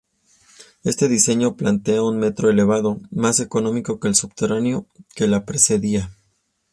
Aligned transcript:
Este 0.83 1.07
diseño 1.07 1.55
plantea 1.55 2.01
un 2.01 2.17
metro 2.17 2.49
elevado, 2.49 2.99
más 3.11 3.39
económico 3.39 3.99
que 3.99 4.07
el 4.07 4.15
subterráneo 4.15 4.87
que 5.13 5.27
lo 5.27 5.45
precedía. 5.45 6.09